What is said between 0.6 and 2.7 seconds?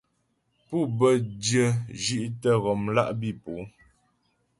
Pû bə́ dyə̂ zhí'tə